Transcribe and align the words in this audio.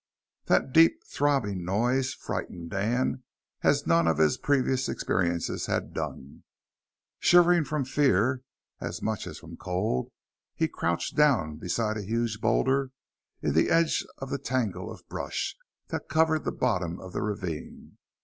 That 0.45 0.73
deep, 0.73 1.03
throbbing 1.03 1.63
noise 1.63 2.15
frightened 2.15 2.71
Dan 2.71 3.21
as 3.61 3.85
none 3.85 4.07
of 4.07 4.17
his 4.17 4.35
previous 4.39 4.89
experiences 4.89 5.67
had 5.67 5.93
done. 5.93 6.43
Shivering 7.19 7.65
from 7.65 7.85
fear 7.85 8.41
as 8.79 9.03
much 9.03 9.27
as 9.27 9.37
from 9.37 9.57
cold, 9.57 10.09
he 10.55 10.67
crouched 10.67 11.15
down 11.15 11.57
beside 11.57 11.97
a 11.97 12.01
huge 12.01 12.41
boulder 12.41 12.89
in 13.43 13.53
the 13.53 13.69
edge 13.69 14.03
of 14.17 14.31
the 14.31 14.39
tangle 14.39 14.91
of 14.91 15.07
brush 15.07 15.55
that 15.89 16.09
covered 16.09 16.45
the 16.45 16.51
bottom 16.51 16.99
of 16.99 17.13
the 17.13 17.21
ravine. 17.21 17.99